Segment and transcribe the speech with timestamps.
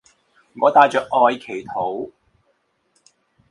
[0.59, 2.09] 我帶著愛祈禱